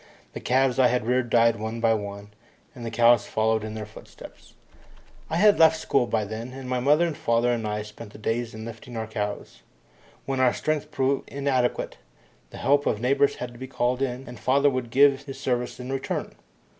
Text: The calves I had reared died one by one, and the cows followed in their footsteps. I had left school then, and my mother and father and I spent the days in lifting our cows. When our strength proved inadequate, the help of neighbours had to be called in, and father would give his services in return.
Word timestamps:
The 0.33 0.39
calves 0.39 0.79
I 0.79 0.87
had 0.87 1.05
reared 1.05 1.29
died 1.29 1.57
one 1.57 1.79
by 1.79 1.93
one, 1.93 2.31
and 2.73 2.83
the 2.83 2.89
cows 2.89 3.27
followed 3.27 3.63
in 3.63 3.75
their 3.75 3.85
footsteps. 3.85 4.55
I 5.29 5.35
had 5.35 5.59
left 5.59 5.77
school 5.77 6.07
then, 6.07 6.53
and 6.53 6.67
my 6.67 6.79
mother 6.79 7.05
and 7.05 7.15
father 7.15 7.51
and 7.51 7.67
I 7.67 7.83
spent 7.83 8.11
the 8.11 8.17
days 8.17 8.55
in 8.55 8.65
lifting 8.65 8.97
our 8.97 9.05
cows. 9.05 9.61
When 10.25 10.39
our 10.39 10.53
strength 10.55 10.89
proved 10.89 11.29
inadequate, 11.29 11.97
the 12.49 12.57
help 12.57 12.87
of 12.87 12.99
neighbours 12.99 13.35
had 13.35 13.53
to 13.53 13.59
be 13.59 13.67
called 13.67 14.01
in, 14.01 14.27
and 14.27 14.39
father 14.39 14.71
would 14.71 14.89
give 14.89 15.25
his 15.25 15.39
services 15.39 15.79
in 15.79 15.93
return. 15.93 16.33